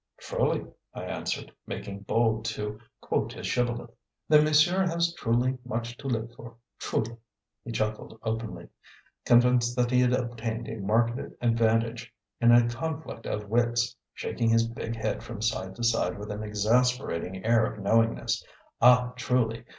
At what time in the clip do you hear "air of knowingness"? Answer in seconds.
17.45-18.43